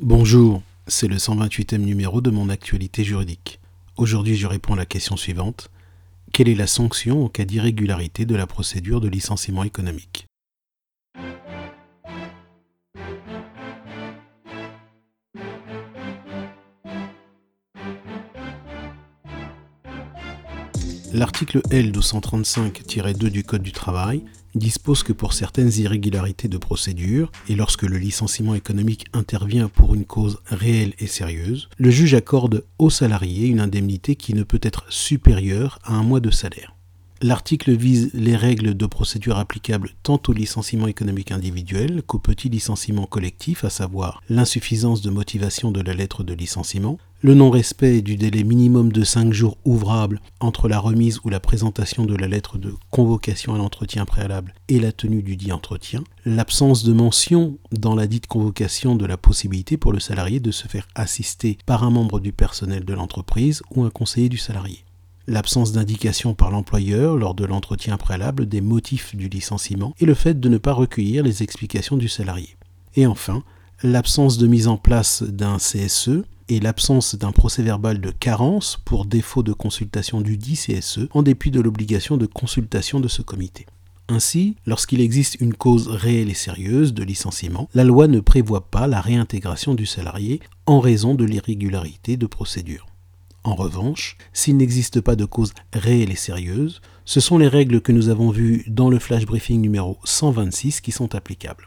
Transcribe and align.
Bonjour, 0.00 0.62
c'est 0.86 1.08
le 1.08 1.16
128e 1.16 1.78
numéro 1.78 2.20
de 2.20 2.30
mon 2.30 2.50
actualité 2.50 3.02
juridique. 3.02 3.58
Aujourd'hui, 3.96 4.36
je 4.36 4.46
réponds 4.46 4.74
à 4.74 4.76
la 4.76 4.86
question 4.86 5.16
suivante. 5.16 5.72
Quelle 6.32 6.48
est 6.48 6.54
la 6.54 6.68
sanction 6.68 7.24
en 7.24 7.28
cas 7.28 7.44
d'irrégularité 7.44 8.24
de 8.24 8.36
la 8.36 8.46
procédure 8.46 9.00
de 9.00 9.08
licenciement 9.08 9.64
économique? 9.64 10.28
L'article 21.12 21.60
L235-2 21.70 23.30
du 23.30 23.42
Code 23.42 23.62
du 23.62 23.72
travail 23.72 24.22
dispose 24.58 25.02
que 25.02 25.12
pour 25.12 25.32
certaines 25.32 25.72
irrégularités 25.78 26.48
de 26.48 26.58
procédure, 26.58 27.30
et 27.48 27.54
lorsque 27.54 27.82
le 27.82 27.98
licenciement 27.98 28.54
économique 28.54 29.06
intervient 29.12 29.68
pour 29.68 29.94
une 29.94 30.04
cause 30.04 30.38
réelle 30.46 30.94
et 30.98 31.06
sérieuse, 31.06 31.68
le 31.78 31.90
juge 31.90 32.14
accorde 32.14 32.64
au 32.78 32.90
salarié 32.90 33.48
une 33.48 33.60
indemnité 33.60 34.16
qui 34.16 34.34
ne 34.34 34.42
peut 34.42 34.60
être 34.62 34.84
supérieure 34.88 35.78
à 35.84 35.94
un 35.94 36.02
mois 36.02 36.20
de 36.20 36.30
salaire. 36.30 36.77
L'article 37.20 37.72
vise 37.72 38.10
les 38.14 38.36
règles 38.36 38.76
de 38.76 38.86
procédure 38.86 39.38
applicables 39.38 39.90
tant 40.04 40.22
au 40.28 40.32
licenciement 40.32 40.86
économique 40.86 41.32
individuel 41.32 42.02
qu'au 42.06 42.20
petit 42.20 42.48
licenciement 42.48 43.06
collectif, 43.06 43.64
à 43.64 43.70
savoir 43.70 44.22
l'insuffisance 44.28 45.02
de 45.02 45.10
motivation 45.10 45.72
de 45.72 45.80
la 45.80 45.94
lettre 45.94 46.22
de 46.22 46.32
licenciement, 46.32 46.96
le 47.20 47.34
non-respect 47.34 48.02
du 48.02 48.16
délai 48.16 48.44
minimum 48.44 48.92
de 48.92 49.02
5 49.02 49.32
jours 49.32 49.58
ouvrables 49.64 50.20
entre 50.38 50.68
la 50.68 50.78
remise 50.78 51.18
ou 51.24 51.28
la 51.28 51.40
présentation 51.40 52.04
de 52.04 52.14
la 52.14 52.28
lettre 52.28 52.56
de 52.56 52.72
convocation 52.92 53.52
à 53.52 53.58
l'entretien 53.58 54.04
préalable 54.04 54.54
et 54.68 54.78
la 54.78 54.92
tenue 54.92 55.22
du 55.22 55.34
dit 55.34 55.50
entretien, 55.50 56.04
l'absence 56.24 56.84
de 56.84 56.92
mention 56.92 57.58
dans 57.72 57.96
la 57.96 58.06
dite 58.06 58.28
convocation 58.28 58.94
de 58.94 59.06
la 59.06 59.16
possibilité 59.16 59.76
pour 59.76 59.92
le 59.92 59.98
salarié 59.98 60.38
de 60.38 60.52
se 60.52 60.68
faire 60.68 60.86
assister 60.94 61.58
par 61.66 61.82
un 61.82 61.90
membre 61.90 62.20
du 62.20 62.32
personnel 62.32 62.84
de 62.84 62.94
l'entreprise 62.94 63.62
ou 63.74 63.82
un 63.82 63.90
conseiller 63.90 64.28
du 64.28 64.38
salarié 64.38 64.84
l'absence 65.28 65.72
d'indication 65.72 66.34
par 66.34 66.50
l'employeur 66.50 67.16
lors 67.16 67.34
de 67.34 67.44
l'entretien 67.44 67.98
préalable 67.98 68.46
des 68.46 68.62
motifs 68.62 69.14
du 69.14 69.28
licenciement 69.28 69.94
et 70.00 70.06
le 70.06 70.14
fait 70.14 70.40
de 70.40 70.48
ne 70.48 70.58
pas 70.58 70.72
recueillir 70.72 71.22
les 71.22 71.42
explications 71.42 71.98
du 71.98 72.08
salarié. 72.08 72.56
Et 72.96 73.06
enfin, 73.06 73.44
l'absence 73.82 74.38
de 74.38 74.46
mise 74.46 74.68
en 74.68 74.78
place 74.78 75.22
d'un 75.22 75.58
CSE 75.58 76.24
et 76.48 76.60
l'absence 76.60 77.14
d'un 77.14 77.30
procès 77.30 77.62
verbal 77.62 78.00
de 78.00 78.10
carence 78.10 78.78
pour 78.84 79.04
défaut 79.04 79.42
de 79.42 79.52
consultation 79.52 80.22
du 80.22 80.38
dit 80.38 80.56
CSE 80.56 81.08
en 81.12 81.22
dépit 81.22 81.50
de 81.50 81.60
l'obligation 81.60 82.16
de 82.16 82.26
consultation 82.26 82.98
de 82.98 83.08
ce 83.08 83.20
comité. 83.20 83.66
Ainsi, 84.08 84.56
lorsqu'il 84.64 85.02
existe 85.02 85.38
une 85.40 85.52
cause 85.52 85.88
réelle 85.88 86.30
et 86.30 86.34
sérieuse 86.34 86.94
de 86.94 87.04
licenciement, 87.04 87.68
la 87.74 87.84
loi 87.84 88.08
ne 88.08 88.20
prévoit 88.20 88.70
pas 88.70 88.86
la 88.86 89.02
réintégration 89.02 89.74
du 89.74 89.84
salarié 89.84 90.40
en 90.64 90.80
raison 90.80 91.14
de 91.14 91.26
l'irrégularité 91.26 92.16
de 92.16 92.26
procédure. 92.26 92.87
En 93.48 93.54
revanche, 93.54 94.18
s'il 94.34 94.58
n'existe 94.58 95.00
pas 95.00 95.16
de 95.16 95.24
cause 95.24 95.54
réelle 95.72 96.10
et 96.10 96.16
sérieuse, 96.16 96.82
ce 97.06 97.18
sont 97.18 97.38
les 97.38 97.48
règles 97.48 97.80
que 97.80 97.92
nous 97.92 98.10
avons 98.10 98.28
vues 98.28 98.62
dans 98.66 98.90
le 98.90 98.98
flash 98.98 99.24
briefing 99.24 99.62
numéro 99.62 99.96
126 100.04 100.82
qui 100.82 100.92
sont 100.92 101.14
applicables. 101.14 101.66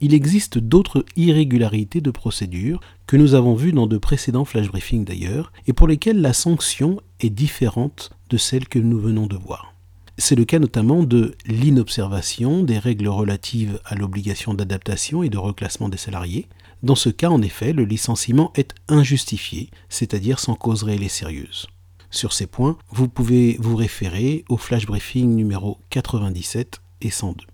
Il 0.00 0.12
existe 0.12 0.58
d'autres 0.58 1.04
irrégularités 1.14 2.00
de 2.00 2.10
procédure 2.10 2.80
que 3.06 3.16
nous 3.16 3.34
avons 3.34 3.54
vues 3.54 3.70
dans 3.70 3.86
de 3.86 3.96
précédents 3.96 4.44
flash 4.44 4.66
briefings 4.66 5.04
d'ailleurs, 5.04 5.52
et 5.68 5.72
pour 5.72 5.86
lesquelles 5.86 6.20
la 6.20 6.32
sanction 6.32 7.00
est 7.20 7.30
différente 7.30 8.10
de 8.28 8.36
celle 8.36 8.66
que 8.66 8.80
nous 8.80 8.98
venons 8.98 9.28
de 9.28 9.36
voir. 9.36 9.74
C'est 10.20 10.34
le 10.34 10.44
cas 10.44 10.58
notamment 10.58 11.04
de 11.04 11.36
l'inobservation 11.46 12.64
des 12.64 12.80
règles 12.80 13.06
relatives 13.06 13.78
à 13.84 13.94
l'obligation 13.94 14.52
d'adaptation 14.52 15.22
et 15.22 15.28
de 15.28 15.38
reclassement 15.38 15.88
des 15.88 15.96
salariés, 15.96 16.48
dans 16.82 16.94
ce 16.94 17.08
cas, 17.08 17.30
en 17.30 17.42
effet, 17.42 17.72
le 17.72 17.84
licenciement 17.84 18.52
est 18.54 18.74
injustifié, 18.88 19.70
c'est-à-dire 19.88 20.38
sans 20.38 20.54
cause 20.54 20.84
réelle 20.84 21.02
et 21.02 21.08
sérieuse. 21.08 21.66
Sur 22.10 22.32
ces 22.32 22.46
points, 22.46 22.78
vous 22.90 23.08
pouvez 23.08 23.56
vous 23.60 23.76
référer 23.76 24.44
au 24.48 24.56
flash 24.56 24.86
briefing 24.86 25.34
numéro 25.34 25.78
97 25.90 26.80
et 27.02 27.10
102. 27.10 27.44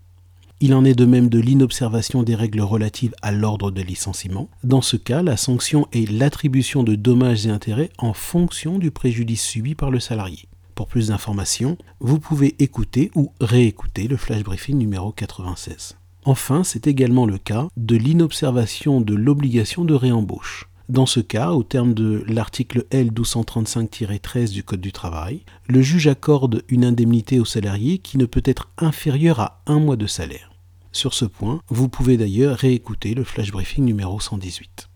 Il 0.61 0.75
en 0.75 0.85
est 0.85 0.95
de 0.95 1.05
même 1.05 1.29
de 1.29 1.41
l'inobservation 1.41 2.23
des 2.23 2.35
règles 2.35 2.61
relatives 2.61 3.15
à 3.23 3.33
l'ordre 3.33 3.71
de 3.71 3.83
licenciement. 3.83 4.49
Dans 4.63 4.81
ce 4.81 4.97
cas, 4.97 5.23
la 5.23 5.37
sanction 5.37 5.89
est 5.93 6.11
l'attribution 6.11 6.85
de 6.85 6.95
dommages 6.95 7.47
et 7.47 7.51
intérêts 7.51 7.91
en 7.99 8.13
fonction 8.13 8.79
du 8.79 8.91
préjudice 8.91 9.43
subi 9.43 9.75
par 9.75 9.91
le 9.91 10.01
salarié. 10.01 10.49
Pour 10.75 10.87
plus 10.87 11.09
d'informations, 11.09 11.77
vous 12.01 12.19
pouvez 12.19 12.55
écouter 12.63 13.11
ou 13.15 13.33
réécouter 13.41 14.07
le 14.07 14.17
flash 14.17 14.43
briefing 14.43 14.77
numéro 14.77 15.13
96. 15.13 15.97
Enfin, 16.25 16.65
c'est 16.65 16.87
également 16.87 17.27
le 17.27 17.39
cas 17.39 17.69
de 17.77 17.97
l'inobservation 17.97 19.01
de 19.01 19.15
l'obligation 19.15 19.85
de 19.85 19.95
réembauche. 19.95 20.69
Dans 20.89 21.07
ce 21.07 21.21
cas, 21.21 21.53
au 21.53 21.63
terme 21.63 21.95
de 21.95 22.25
l'article 22.29 22.85
L1235-13 22.91 24.53
du 24.53 24.63
Code 24.63 24.81
du 24.81 24.93
travail, 24.93 25.41
le 25.67 25.81
juge 25.81 26.09
accorde 26.09 26.63
une 26.69 26.85
indemnité 26.85 27.41
au 27.41 27.47
salarié 27.47 27.99
qui 27.99 28.19
ne 28.19 28.27
peut 28.27 28.43
être 28.45 28.71
inférieure 28.77 29.41
à 29.41 29.63
un 29.67 29.79
mois 29.79 29.97
de 29.97 30.07
salaire. 30.07 30.51
Sur 30.93 31.15
ce 31.15 31.25
point, 31.25 31.61
vous 31.69 31.89
pouvez 31.89 32.17
d'ailleurs 32.17 32.59
réécouter 32.59 33.15
le 33.15 33.25
flash 33.25 33.51
briefing 33.51 33.85
numéro 33.85 34.21
118. 34.21 34.89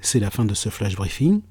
C'est 0.00 0.20
la 0.20 0.30
fin 0.30 0.44
de 0.44 0.54
ce 0.54 0.70
flash 0.70 0.96
briefing. 0.96 1.42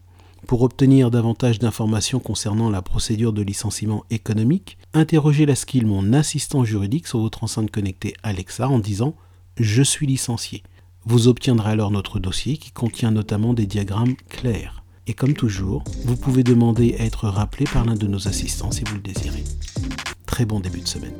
Pour 0.47 0.61
obtenir 0.61 1.09
davantage 1.09 1.57
d'informations 1.57 2.19
concernant 2.19 2.69
la 2.69 2.83
procédure 2.83 3.33
de 3.33 3.41
licenciement 3.41 4.05
économique, 4.11 4.77
interrogez 4.93 5.47
la 5.47 5.55
skill 5.55 5.87
mon 5.87 6.13
assistant 6.13 6.63
juridique 6.63 7.07
sur 7.07 7.19
votre 7.19 7.43
enceinte 7.43 7.71
connectée 7.71 8.13
Alexa 8.21 8.69
en 8.69 8.77
disant 8.77 9.15
Je 9.57 9.81
suis 9.81 10.05
licencié. 10.05 10.61
Vous 11.03 11.27
obtiendrez 11.27 11.71
alors 11.71 11.89
notre 11.89 12.19
dossier 12.19 12.57
qui 12.57 12.71
contient 12.71 13.11
notamment 13.11 13.53
des 13.53 13.65
diagrammes 13.65 14.15
clairs. 14.29 14.83
Et 15.07 15.13
comme 15.13 15.33
toujours, 15.33 15.83
vous 16.03 16.15
pouvez 16.15 16.43
demander 16.43 16.95
à 16.99 17.05
être 17.05 17.27
rappelé 17.27 17.65
par 17.65 17.83
l'un 17.85 17.95
de 17.95 18.07
nos 18.07 18.27
assistants 18.27 18.71
si 18.71 18.83
vous 18.83 18.95
le 18.95 19.01
désirez. 19.01 19.43
Très 20.27 20.45
bon 20.45 20.59
début 20.59 20.81
de 20.81 20.87
semaine. 20.87 21.15